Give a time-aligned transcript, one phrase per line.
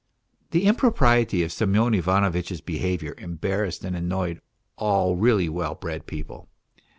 [0.49, 4.41] The impropriety of Semyon Ivanovitch's behaviour embarrassed and annoyed
[4.75, 6.49] all really well bred people.